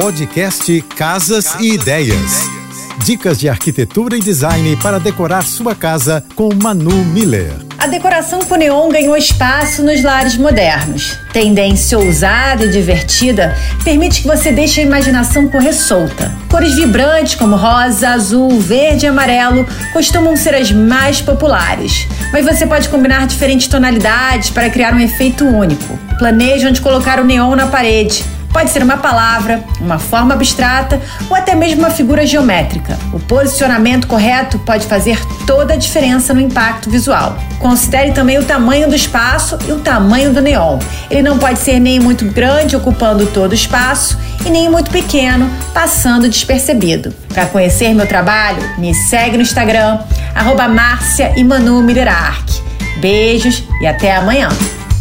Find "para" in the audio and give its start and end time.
4.76-5.00, 24.48-24.70, 47.28-47.46